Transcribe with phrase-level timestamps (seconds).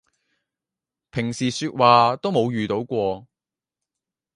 [1.11, 3.27] 平時說話都冇遇到過